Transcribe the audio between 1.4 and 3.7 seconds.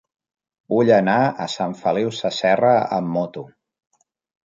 a Sant Feliu Sasserra amb moto.